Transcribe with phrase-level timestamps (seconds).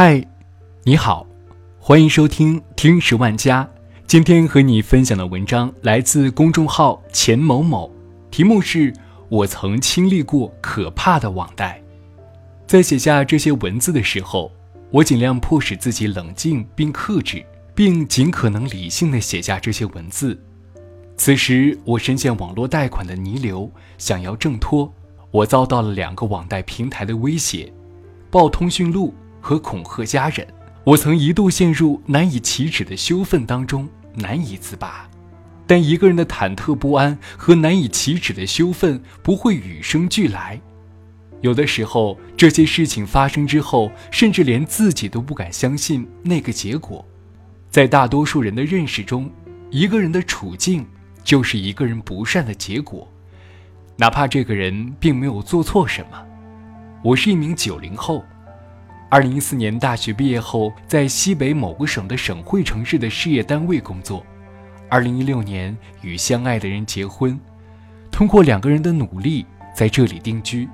[0.00, 0.24] 嗨，
[0.84, 1.26] 你好，
[1.76, 3.68] 欢迎收听听十万家。
[4.06, 7.90] 今天和你分享的文章来自公众号钱某某，
[8.30, 8.92] 题目是
[9.28, 11.82] 我曾经历过可怕的网贷。
[12.64, 14.52] 在写下这些文字的时候，
[14.92, 17.44] 我尽量迫使自己冷静并克制，
[17.74, 20.40] 并尽可能理性地写下这些文字。
[21.16, 23.68] 此时，我深陷网络贷款的泥流，
[23.98, 24.94] 想要挣脱，
[25.32, 27.72] 我遭到了两个网贷平台的威胁，
[28.30, 29.12] 报通讯录。
[29.40, 30.46] 和恐吓家人，
[30.84, 35.08] 我曾一度陷入难以启齿的羞愤当中，难以自拔。
[35.66, 40.58] 但一个人的忐忑不安和难以启齿的羞愤不会与生俱来，
[41.42, 47.06] 有的时候，这些事情发生之后，甚至连自己都不敢相信那个结果。
[47.70, 49.30] 在大多数人的认识中，
[49.70, 50.86] 一个人的处境
[51.22, 53.06] 就是一个人不善的结果，
[53.96, 56.26] 哪怕这个人并没有做错什么。
[57.04, 58.24] 我是一名九零后。
[59.10, 64.22] 二零一四年大学毕业后，在西北某个省的省会城市的事业单位工作。
[64.90, 67.38] 二零一六年与相爱的人结婚，
[68.10, 70.68] 通过两个人的努力在这里定居。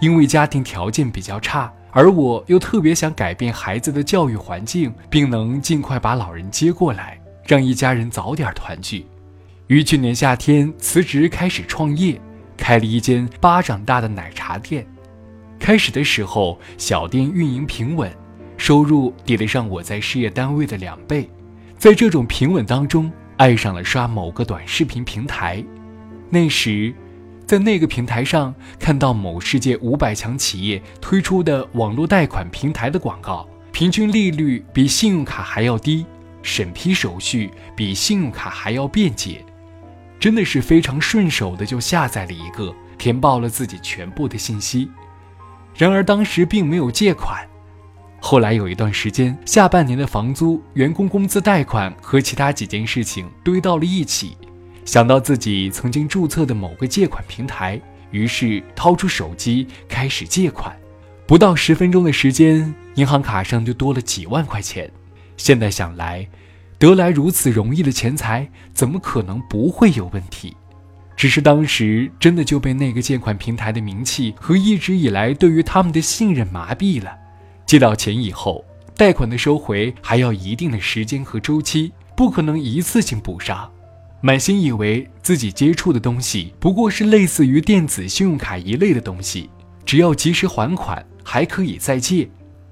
[0.00, 9.06] 因为家庭条件比较差，而我又特别想改变孩子的教育环境，并能尽快把老人接过来，让一家人早点团聚。
[9.68, 12.20] 于去年夏天辞职开始创业，
[12.56, 14.84] 开了一间巴掌大的奶茶店。
[15.60, 18.10] 开始的时候，小店运营平稳，
[18.56, 21.30] 收入抵得上我在事业单位的两倍。
[21.76, 25.62] 在这种平稳当中，爱上了刷某个短视频平台。
[26.30, 26.94] 那时，
[27.46, 36.06] 在那个平台上看到某世界五百强企业推出的网络贷款平台的广告，平均利率比信用卡还要低，
[36.42, 39.44] 审批手续比信用卡还要便捷，
[40.18, 44.88] 真的是非常顺手的就下载了一个，填报了自己全部的信息。
[45.74, 47.46] 然而当时并没有借款，
[48.20, 54.36] 后来有一段时间，下半年的房租、员工工资贷款和其他几件事情堆到了一起，
[54.84, 57.80] 想到自己曾经注册的某个借款平台，
[58.10, 60.76] 于是掏出手机开始借款。
[61.26, 64.90] 不到十分钟的时间，银行卡上就多了几万块钱。
[65.36, 66.28] 现在想来，
[66.76, 70.56] 得来如此容易的钱财，怎么可能不会有问题？
[71.20, 77.14] 只是当时真的就被那个借款平台的名气和一直以来对于他们的信任麻痹了。
[77.66, 78.64] 借到钱以后，
[78.96, 83.70] 贷款的收回还要一定的时间和周期，不可能一次性补上。
[84.22, 89.50] 满心以为自己接触的东西不过是类似于电子信用卡一类的东西，
[89.84, 92.26] 只要及时还款还可以再借。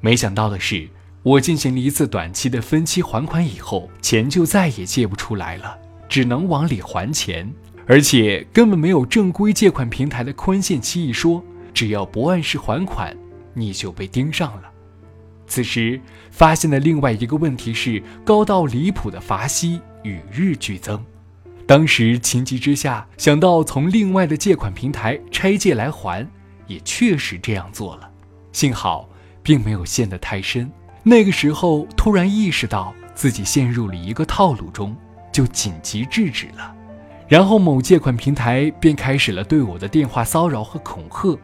[0.00, 0.88] 没想到的是，
[1.22, 5.76] 我进行了一次短期的分期还款以后，钱就再也借不出来了，
[6.08, 7.46] 只能往里还钱。
[7.86, 11.42] 而且根本没有正规借款平台的宽限期一说，
[11.74, 13.16] 只要不按时还款，
[13.54, 14.70] 你就被盯上了。
[15.46, 21.04] 此时发现的另外一个问题是，高到离谱的罚息与日俱增。
[21.66, 26.24] 当时情急之下，想到从另外的借款平台拆借来还，
[26.66, 28.08] 也确实这样做了。
[28.52, 29.08] 幸好
[29.42, 30.70] 并没有陷得太深。
[31.02, 34.96] 那个时候突然意识到自己陷入了一个套路中，
[35.32, 36.74] 就紧急制止了。
[37.30, 41.38] 然后某借款平台便开始了对我的电话骚扰和恐吓，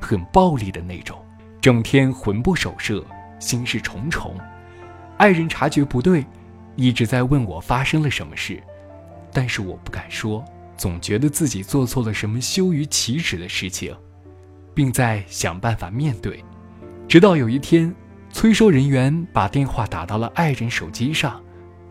[0.00, 1.16] 很暴力的那种，
[1.60, 3.06] 整天魂不守舍，
[3.38, 4.36] 心事重重。
[5.16, 6.26] 爱人察觉不对，
[6.74, 8.60] 一直在问我发生了什么事，
[9.32, 10.44] 但是我不敢说，
[10.76, 13.94] 总觉得自己做错了什么羞于启齿的事情，
[14.74, 16.44] 并在想办法面对。
[17.06, 17.94] 直到有一天，
[18.32, 21.40] 催收人员把电话打到了爱人手机上，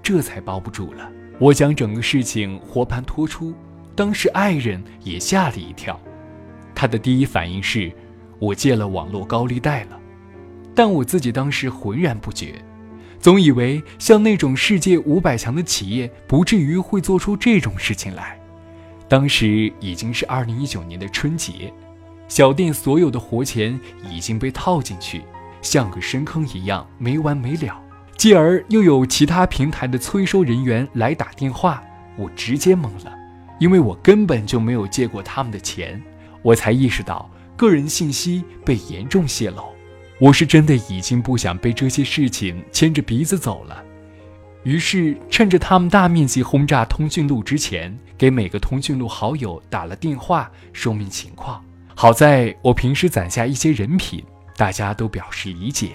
[0.04, 1.10] 这才包不住了。
[1.40, 3.54] 我将整个事情活盘托出，
[3.96, 6.00] 当时爱人也吓了一跳，
[6.74, 7.92] 他的第一反应是，
[8.40, 10.00] 我借了网络高利贷了，
[10.74, 12.56] 但我自己当时浑然不觉，
[13.20, 18.40] 总以为像那种世界五百强的企业不至于会做出这种事情来。
[19.08, 21.72] 当时已经是二零一九年的春节，
[22.28, 23.80] 小店所有的活钱
[24.12, 25.22] 已经被套进去，
[25.62, 27.80] 像个深坑一样没完没了。
[28.18, 31.84] 继而又有其他平台的催收人员来打电话，
[32.18, 33.14] 我直接懵了，
[33.60, 36.02] 因为我根本就没有借过他们的钱，
[36.42, 39.64] 我才意识到个人信息被严重泄露。
[40.20, 43.84] 我是真的已经不想被这些事情牵着鼻子走了，
[44.64, 51.64] 于是趁着他们大面积轰炸通讯录之前，给每个通讯录好友打了电话说明情况。
[51.94, 54.24] 好在我平时攒下一些人品，
[54.56, 55.92] 大家都表示理解。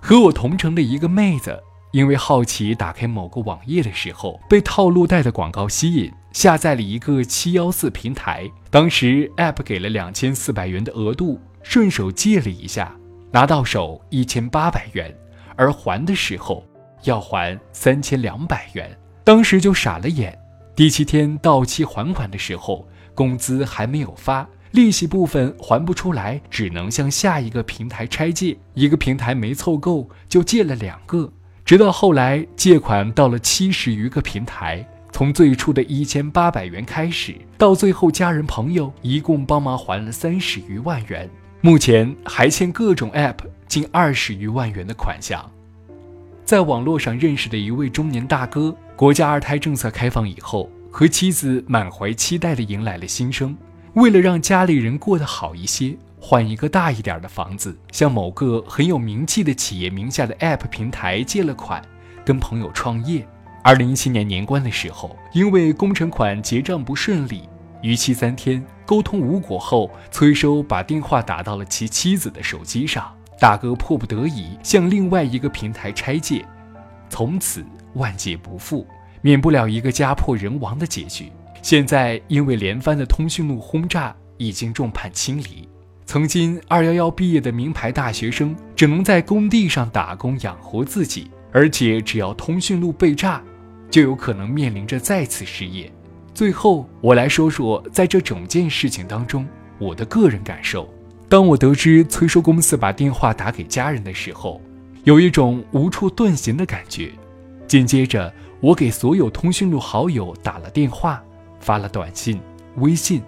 [0.00, 1.62] 和我同城的一个妹子，
[1.92, 8.48] 因为好奇打开某个网页的时候被套路贷的广告吸引，下载了一个七幺四平台。
[8.70, 12.94] 当时 App 给了两千四百元的额度，顺手借了一下，
[13.32, 15.14] 拿到手一千八百元，
[15.56, 16.64] 而还的时候
[17.04, 18.96] 要还三千两百元。
[19.24, 20.38] 当时就傻了眼。
[20.76, 24.46] 第七天到期还款的时候，工资还没有发，
[24.76, 28.54] 利息部分还不出来，只能向下一个平台拆借。
[28.74, 31.32] 一个平台没凑够，就借了两个。
[31.64, 41.26] 直到后来借款到了七十余个平台，从最初的一千八百元开始，到最后家人朋友一共帮忙还了三十余万元，
[41.62, 45.50] 目前还欠各种 App 近二十余万元的款项。
[46.44, 53.56] 在网络上认识的一位中年大哥，国家二胎政策开放以后，和妻子满怀期待地迎来了新生，
[53.96, 55.96] 为了让家里人过得好一些。
[56.20, 61.80] 换一个大一点的房子，向某个很有名气的企业名下的 App 平台借了款，
[62.24, 63.26] 跟朋友创业。
[63.62, 67.48] 二零一七年年关的时候，因为工程款结账不顺利，
[67.80, 73.10] 逾期三天沟通无果后，催收把电话打到了其妻子的手机上。
[73.38, 76.44] 大哥迫不得已向另外一个平台拆借，
[77.08, 77.64] 从此
[77.94, 78.86] 万劫不复，
[79.22, 81.30] 免不了一个家破人亡的结局。
[81.66, 85.68] 现在因为连番的通讯录轰炸，已经众叛亲离。
[86.04, 93.42] 曾经二幺幺毕业的名牌大学生，只能在工地上打工养活自己，而且只要通讯录被炸，
[93.90, 95.92] 就有可能面临着再次失业。
[96.32, 99.44] 最后，我来说说在这整件事情当中
[99.80, 100.88] 我的个人感受。
[101.28, 104.62] 当我得知催收公司把电话打给家人的时候，
[105.02, 107.10] 有一种无处遁形的感觉。
[107.66, 111.20] 紧接着，我给所有通讯录好友打了电话，
[111.66, 112.40] 发了短信、
[112.76, 113.20] 微信，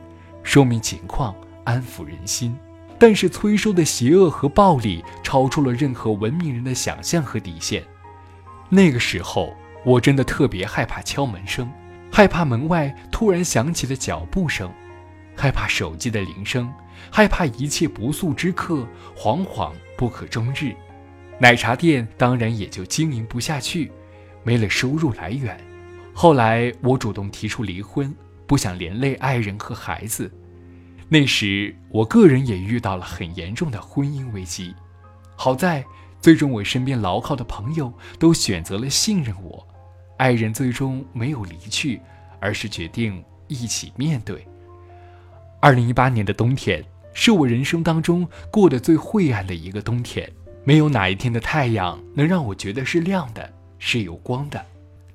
[0.44, 2.56] 说明情况，安抚人心。
[2.96, 7.82] 但是催收的邪恶和暴力超出了任何文明人的想象和底线。
[8.68, 9.52] 那个时候，
[9.84, 11.68] 我真的特别害怕敲门声，
[12.12, 14.72] 害怕门外突然响起的脚步声，
[15.34, 16.72] 害怕手机的铃声，
[17.10, 18.86] 害怕一切不速之客
[19.16, 20.72] 惶惶不可终日。
[21.40, 23.90] 奶茶店当然也就经营不下去，
[24.44, 25.58] 没了收入来源。
[26.14, 28.12] 后来我主动提出离婚，
[28.48, 30.28] 不想连累爱人和孩子。
[31.08, 34.74] 那时，我个人也遇到了很严重的婚姻危机。
[35.36, 35.84] 好在，
[36.20, 39.66] 最终我身边牢靠的朋友都选择了信任我，
[40.16, 42.00] 爱人最终没有离去，
[42.40, 44.44] 而是决定一起面对。
[45.60, 50.30] 二零一八年的冬天，是我人生当中过得最晦暗的一个冬天。
[50.64, 54.62] 没有哪一天的太阳能让我觉得是亮的，是有光的。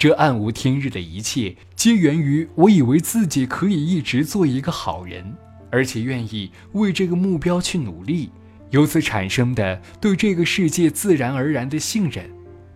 [0.04, 5.34] 这暗无天日的一切，皆源于我以为自己可以一直做一个好人。
[5.72, 8.30] 而且愿意为这个目标去努力，
[8.72, 12.30] 由此产生的对这个世界自然而然的信任。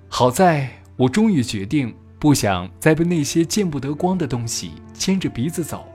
[0.07, 5.85] 好在我终于决定不想再被那些见不得光的东西牵着鼻子走，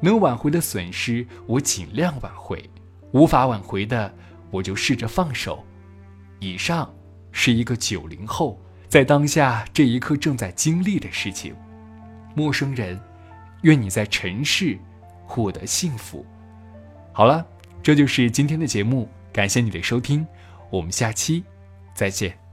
[0.00, 2.68] 能挽回的损失我尽量挽回，
[3.12, 4.12] 无法挽回的
[4.50, 5.64] 我就试着放手。
[6.40, 6.92] 以上
[7.30, 8.60] 是一个九零后
[8.94, 11.52] 在当下这一刻正在经历的事情。
[12.32, 12.96] 陌生人，
[13.62, 14.78] 愿你在尘世
[15.26, 16.24] 获得幸福。
[17.10, 17.44] 好了，
[17.82, 20.24] 这就是今天的节目，感谢你的收听，
[20.70, 21.42] 我们下期
[21.92, 22.43] 再见。